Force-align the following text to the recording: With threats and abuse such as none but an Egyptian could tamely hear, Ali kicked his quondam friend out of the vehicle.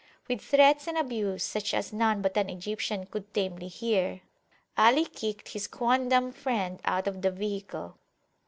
With 0.27 0.41
threats 0.41 0.87
and 0.87 0.97
abuse 0.97 1.43
such 1.43 1.75
as 1.75 1.93
none 1.93 2.23
but 2.23 2.35
an 2.35 2.49
Egyptian 2.49 3.05
could 3.05 3.31
tamely 3.35 3.67
hear, 3.67 4.21
Ali 4.75 5.05
kicked 5.05 5.49
his 5.49 5.67
quondam 5.67 6.31
friend 6.31 6.79
out 6.85 7.05
of 7.07 7.21
the 7.21 7.29
vehicle. 7.29 7.99